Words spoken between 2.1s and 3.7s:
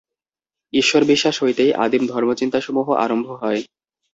ধর্মচিন্তাসমূহ আরম্ভ হয়।